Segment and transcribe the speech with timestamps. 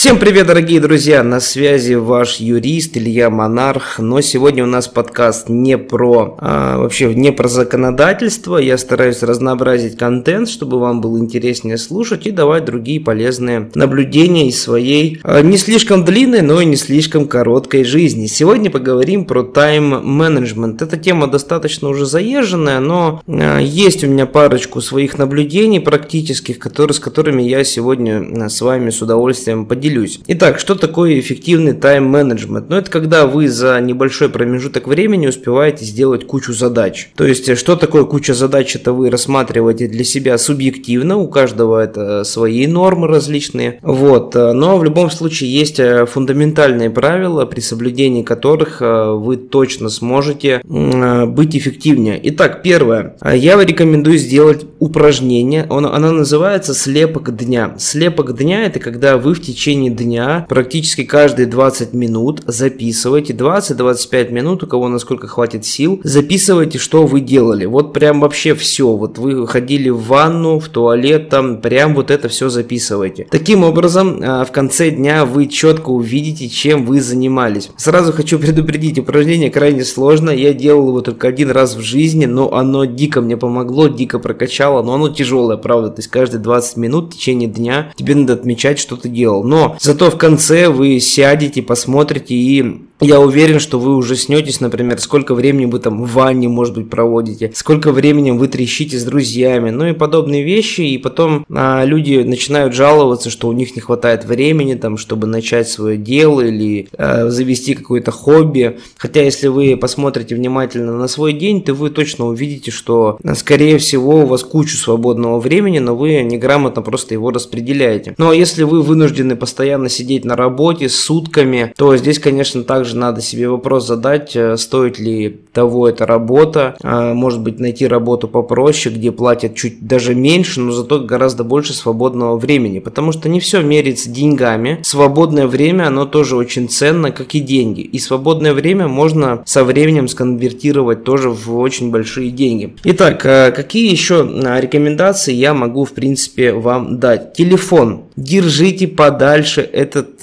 [0.00, 1.22] Всем привет, дорогие друзья!
[1.22, 3.98] На связи ваш юрист Илья Монарх.
[3.98, 8.56] Но сегодня у нас подкаст не про а, вообще не про законодательство.
[8.56, 14.62] Я стараюсь разнообразить контент, чтобы вам было интереснее слушать и давать другие полезные наблюдения из
[14.62, 18.24] своей а, не слишком длинной, но и не слишком короткой жизни.
[18.24, 20.80] Сегодня поговорим про тайм-менеджмент.
[20.80, 26.94] Эта тема достаточно уже заезженная, но а, есть у меня парочку своих наблюдений практических, которые,
[26.94, 30.20] с которыми я сегодня а, с вами с удовольствием поделюсь поделюсь.
[30.26, 32.68] Итак, что такое эффективный тайм-менеджмент?
[32.68, 37.10] Ну, это когда вы за небольшой промежуток времени успеваете сделать кучу задач.
[37.16, 42.24] То есть, что такое куча задач, это вы рассматриваете для себя субъективно, у каждого это
[42.24, 43.78] свои нормы различные.
[43.82, 44.34] Вот.
[44.34, 50.62] Но в любом случае есть э, фундаментальные правила, при соблюдении которых э, вы точно сможете
[50.62, 52.20] э, быть эффективнее.
[52.22, 53.16] Итак, первое.
[53.24, 55.66] Я рекомендую сделать упражнение.
[55.68, 57.74] Оно называется слепок дня.
[57.78, 64.30] Слепок дня это когда вы в течение течение дня практически каждые 20 минут записывайте, 20-25
[64.30, 67.66] минут, у кого насколько хватит сил, записывайте, что вы делали.
[67.66, 68.94] Вот прям вообще все.
[68.96, 73.26] Вот вы ходили в ванну, в туалет, там прям вот это все записывайте.
[73.30, 77.70] Таким образом, а, в конце дня вы четко увидите, чем вы занимались.
[77.76, 80.30] Сразу хочу предупредить, упражнение крайне сложно.
[80.30, 84.82] Я делал его только один раз в жизни, но оно дико мне помогло, дико прокачало,
[84.82, 85.88] но оно тяжелое, правда.
[85.90, 89.44] То есть каждые 20 минут в течение дня тебе надо отмечать, что ты делал.
[89.44, 95.00] Но зато в конце вы сядете, посмотрите и я уверен, что вы уже снетесь, например,
[95.00, 99.70] сколько времени вы там в ванне, может быть, проводите, сколько времени вы трещите с друзьями,
[99.70, 104.24] ну и подобные вещи, и потом а, люди начинают жаловаться, что у них не хватает
[104.24, 108.78] времени, там, чтобы начать свое дело или а, завести какое-то хобби.
[108.96, 114.22] Хотя, если вы посмотрите внимательно на свой день, то вы точно увидите, что, скорее всего,
[114.22, 118.14] у вас кучу свободного времени, но вы неграмотно просто его распределяете.
[118.18, 122.96] Ну а если вы вынуждены постоянно сидеть на работе сутками, то здесь, конечно, также также
[122.96, 126.76] надо себе вопрос задать, э, стоит ли того эта работа.
[126.82, 131.72] А, может быть, найти работу попроще, где платят чуть даже меньше, но зато гораздо больше
[131.72, 132.80] свободного времени.
[132.80, 134.80] Потому что не все мерится деньгами.
[134.82, 137.80] Свободное время, оно тоже очень ценно, как и деньги.
[137.80, 142.74] И свободное время можно со временем сконвертировать тоже в очень большие деньги.
[142.84, 147.34] Итак, э, какие еще э, рекомендации я могу, в принципе, вам дать?
[147.34, 148.02] Телефон.
[148.16, 150.22] Держите подальше этот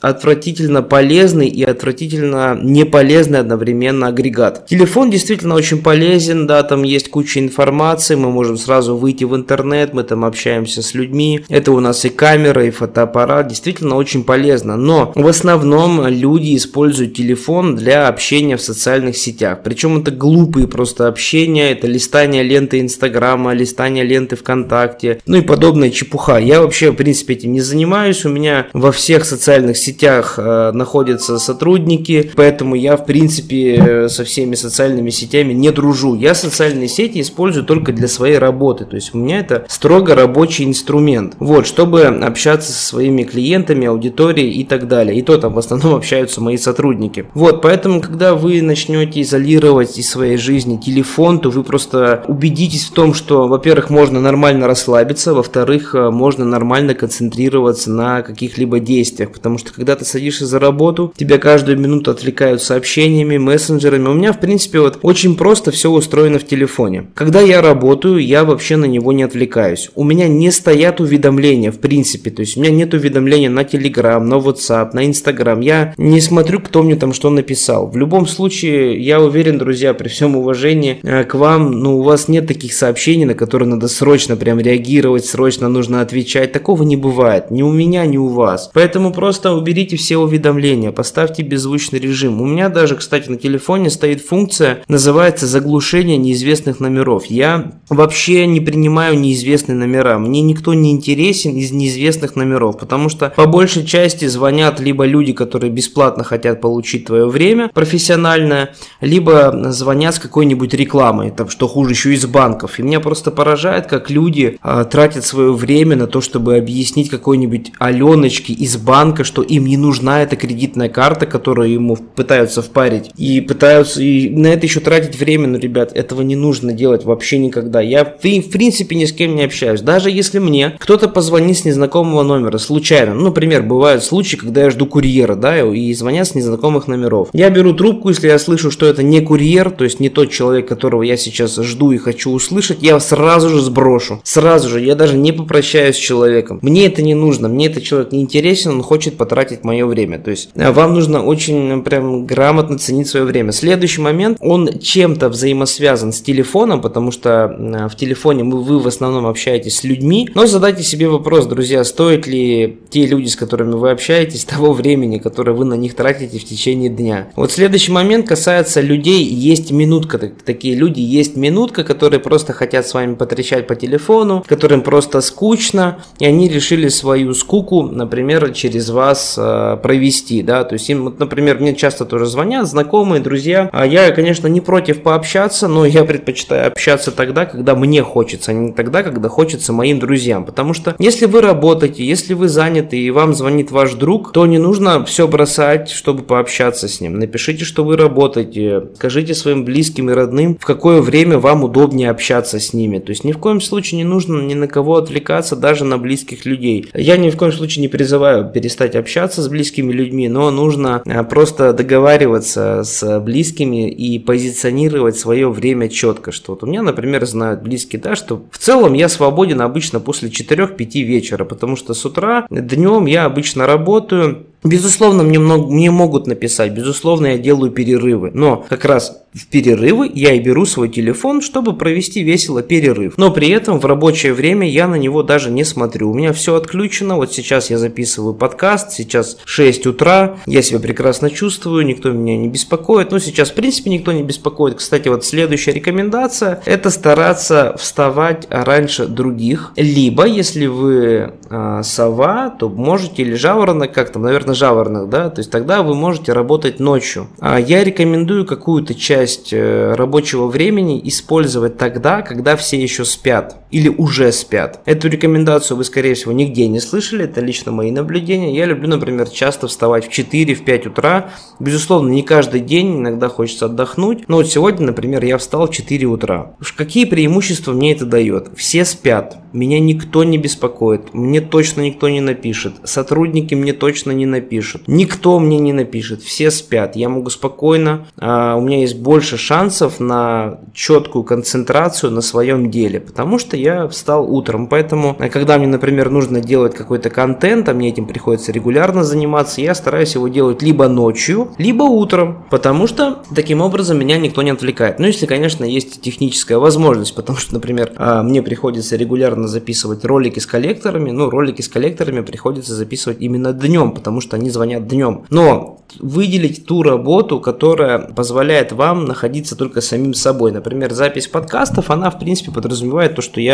[0.00, 4.66] отвратительно полезный и отвратительно неполезный одновременно агрегат.
[4.66, 9.94] Телефон действительно очень полезен, да, там есть куча информации, мы можем сразу выйти в интернет,
[9.94, 14.76] мы там общаемся с людьми, это у нас и камера, и фотоаппарат, действительно очень полезно,
[14.76, 21.08] но в основном люди используют телефон для общения в социальных сетях, причем это глупые просто
[21.08, 26.38] общения, это листание ленты Инстаграма, листание ленты ВКонтакте, ну и подобная чепуха.
[26.38, 30.72] Я вообще, в принципе, этим не занимаюсь, у меня во всех социальных сетях сетях э,
[30.72, 36.14] находятся сотрудники, поэтому я, в принципе, э, со всеми социальными сетями не дружу.
[36.14, 40.64] Я социальные сети использую только для своей работы, то есть у меня это строго рабочий
[40.64, 41.34] инструмент.
[41.38, 45.18] Вот, чтобы общаться со своими клиентами, аудиторией и так далее.
[45.18, 47.26] И то там в основном общаются мои сотрудники.
[47.34, 52.92] Вот, поэтому, когда вы начнете изолировать из своей жизни телефон, то вы просто убедитесь в
[52.92, 59.58] том, что, во-первых, можно нормально расслабиться, во-вторых, э, можно нормально концентрироваться на каких-либо действиях, потому
[59.58, 64.08] что когда ты садишься за работу, тебя каждую минуту отвлекают сообщениями, мессенджерами.
[64.08, 67.08] У меня, в принципе, вот очень просто все устроено в телефоне.
[67.14, 69.90] Когда я работаю, я вообще на него не отвлекаюсь.
[69.94, 72.30] У меня не стоят уведомления, в принципе.
[72.30, 75.60] То есть у меня нет уведомления на Telegram, на WhatsApp, на Instagram.
[75.60, 77.88] Я не смотрю, кто мне там что написал.
[77.88, 82.28] В любом случае, я уверен, друзья, при всем уважении э, к вам, ну, у вас
[82.28, 86.52] нет таких сообщений, на которые надо срочно прям реагировать, срочно нужно отвечать.
[86.52, 87.50] Такого не бывает.
[87.50, 88.70] Ни у меня, ни у вас.
[88.72, 92.40] Поэтому просто уберите все уведомления, поставьте беззвучный режим.
[92.40, 97.26] У меня даже, кстати, на телефоне стоит функция, называется заглушение неизвестных номеров.
[97.26, 100.18] Я вообще не принимаю неизвестные номера.
[100.18, 105.32] Мне никто не интересен из неизвестных номеров, потому что по большей части звонят либо люди,
[105.32, 111.90] которые бесплатно хотят получить твое время профессиональное, либо звонят с какой-нибудь рекламой, там, что хуже
[111.90, 112.78] еще из банков.
[112.78, 117.72] И меня просто поражает, как люди а, тратят свое время на то, чтобы объяснить какой-нибудь
[117.80, 123.40] Аленочке из банка, что им не нужна эта кредитная карта, которую ему пытаются впарить, и
[123.40, 127.80] пытаются и на это еще тратить время, ну, ребят, этого не нужно делать вообще никогда.
[127.80, 129.80] Я, в принципе, ни с кем не общаюсь.
[129.80, 134.70] Даже если мне кто-то позвонит с незнакомого номера, случайно, ну, например, бывают случаи, когда я
[134.70, 137.28] жду курьера, да, и звонят с незнакомых номеров.
[137.32, 140.68] Я беру трубку, если я слышу, что это не курьер, то есть не тот человек,
[140.68, 144.20] которого я сейчас жду и хочу услышать, я сразу же сброшу.
[144.24, 146.58] Сразу же, я даже не попрощаюсь с человеком.
[146.62, 150.18] Мне это не нужно, мне этот человек не интересен, он хочет потратить мое время.
[150.18, 153.52] То есть э, вам нужно очень прям грамотно ценить свое время.
[153.52, 159.26] Следующий момент, он чем-то взаимосвязан с телефоном, потому что э, в телефоне вы в основном
[159.26, 163.90] общаетесь с людьми, но задайте себе вопрос, друзья, стоит ли те люди, с которыми вы
[163.90, 167.28] общаетесь, того времени, которое вы на них тратите в течение дня.
[167.36, 172.94] Вот следующий момент касается людей, есть минутка, такие люди, есть минутка, которые просто хотят с
[172.94, 179.35] вами потрещать по телефону, которым просто скучно, и они решили свою скуку, например, через вас
[179.35, 179.35] э,
[179.82, 184.10] провести, да, то есть им, вот, например, мне часто тоже звонят знакомые, друзья, а я,
[184.12, 189.02] конечно, не против пообщаться, но я предпочитаю общаться тогда, когда мне хочется, а не тогда,
[189.02, 193.70] когда хочется моим друзьям, потому что если вы работаете, если вы заняты и вам звонит
[193.70, 197.18] ваш друг, то не нужно все бросать, чтобы пообщаться с ним.
[197.18, 202.60] Напишите, что вы работаете, скажите своим близким и родным, в какое время вам удобнее общаться
[202.60, 202.98] с ними.
[202.98, 206.44] То есть ни в коем случае не нужно ни на кого отвлекаться, даже на близких
[206.44, 206.88] людей.
[206.94, 211.24] Я ни в коем случае не призываю перестать общаться с близкими людьми, но нужно а,
[211.24, 216.32] просто договариваться с близкими и позиционировать свое время четко.
[216.32, 220.28] Что вот у меня, например, знают близкие, да, что в целом я свободен обычно после
[220.28, 226.26] 4-5 вечера, потому что с утра, днем я обычно работаю, Безусловно, мне, много, мне могут
[226.26, 231.42] написать, безусловно, я делаю перерывы, но как раз в перерывы я и беру свой телефон,
[231.42, 233.14] чтобы провести весело перерыв.
[233.18, 236.10] Но при этом в рабочее время я на него даже не смотрю.
[236.10, 237.16] У меня все отключено.
[237.16, 242.48] Вот сейчас я записываю подкаст, сейчас 6 утра, я себя прекрасно чувствую, никто меня не
[242.48, 243.10] беспокоит.
[243.10, 244.76] Ну, сейчас, в принципе, никто не беспокоит.
[244.76, 249.72] Кстати, вот следующая рекомендация– это стараться вставать раньше других.
[249.76, 255.40] Либо, если вы э, сова, то можете, или жаворонок, как там, наверное, жаворонок, да, то
[255.40, 257.28] есть тогда вы можете работать ночью.
[257.40, 263.56] А я рекомендую какую-то часть часть э, рабочего времени использовать тогда, когда все еще спят
[263.76, 264.80] или уже спят.
[264.86, 268.56] Эту рекомендацию вы, скорее всего, нигде не слышали, это лично мои наблюдения.
[268.56, 271.30] Я люблю, например, часто вставать в 4-5 утра.
[271.60, 274.26] Безусловно, не каждый день, иногда хочется отдохнуть.
[274.28, 276.54] Но вот сегодня, например, я встал в 4 утра.
[276.74, 278.48] Какие преимущества мне это дает?
[278.56, 284.26] Все спят, меня никто не беспокоит, мне точно никто не напишет, сотрудники мне точно не
[284.26, 289.36] напишут, никто мне не напишет, все спят, я могу спокойно, а, у меня есть больше
[289.36, 294.66] шансов на четкую концентрацию на своем деле, потому что я встал утром.
[294.66, 299.60] Поэтому, э, когда мне, например, нужно делать какой-то контент, а мне этим приходится регулярно заниматься,
[299.60, 304.50] я стараюсь его делать либо ночью, либо утром, потому что таким образом меня никто не
[304.50, 304.98] отвлекает.
[304.98, 310.38] Ну, если, конечно, есть техническая возможность, потому что, например, а, мне приходится регулярно записывать ролики
[310.38, 315.24] с коллекторами, ну, ролики с коллекторами приходится записывать именно днем, потому что они звонят днем.
[315.30, 320.52] Но выделить ту работу, которая позволяет вам находиться только самим собой.
[320.52, 323.45] Например, запись подкастов, она, в принципе, подразумевает то, что я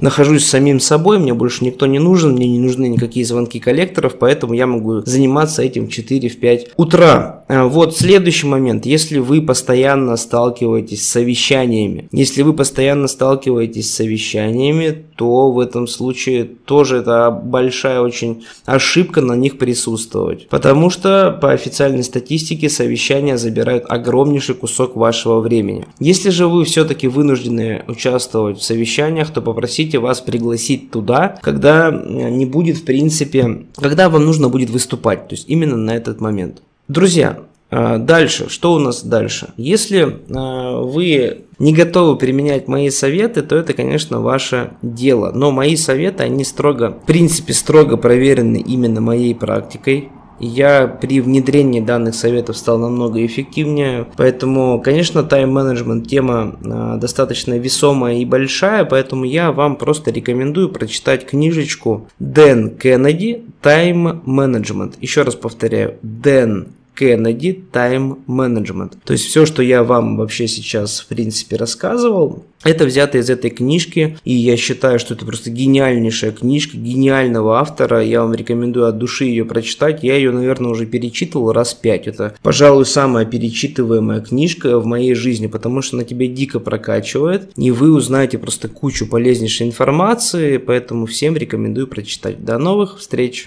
[0.00, 4.18] нахожусь с самим собой, мне больше никто не нужен, мне не нужны никакие звонки коллекторов,
[4.18, 7.37] поэтому я могу заниматься этим в 4-5 утра.
[7.48, 8.84] А, вот следующий момент.
[8.84, 15.86] Если вы постоянно сталкиваетесь с совещаниями, если вы постоянно сталкиваетесь с совещаниями, то в этом
[15.86, 20.48] случае тоже это большая очень ошибка на них присутствовать.
[20.48, 25.86] Потому что по официальной статистике совещания забирают огромнейший кусок вашего времени.
[25.98, 32.44] Если же вы все-таки вынуждены участвовать в совещаниях, то попросите вас пригласить туда, когда не
[32.44, 36.62] будет в принципе, когда вам нужно будет выступать, то есть именно на этот момент.
[36.88, 37.40] Друзья,
[37.70, 39.50] а, дальше, что у нас дальше?
[39.58, 45.30] Если а, вы не готовы применять мои советы, то это, конечно, ваше дело.
[45.34, 50.08] Но мои советы, они строго, в принципе, строго проверены именно моей практикой.
[50.40, 54.06] Я при внедрении данных советов стал намного эффективнее.
[54.16, 61.26] Поэтому, конечно, тайм-менеджмент тема а, достаточно весомая и большая, поэтому я вам просто рекомендую прочитать
[61.26, 64.94] книжечку Дэн Кеннеди «Тайм менеджмент».
[65.02, 66.68] Еще раз повторяю, Дэн
[66.98, 68.94] Kennedy Time Management.
[69.04, 73.50] То есть все, что я вам вообще сейчас в принципе рассказывал, это взято из этой
[73.50, 78.02] книжки, и я считаю, что это просто гениальнейшая книжка гениального автора.
[78.02, 80.02] Я вам рекомендую от души ее прочитать.
[80.02, 82.08] Я ее, наверное, уже перечитывал раз пять.
[82.08, 87.70] Это, пожалуй, самая перечитываемая книжка в моей жизни, потому что она тебя дико прокачивает, и
[87.70, 92.44] вы узнаете просто кучу полезнейшей информации, поэтому всем рекомендую прочитать.
[92.44, 93.46] До новых встреч!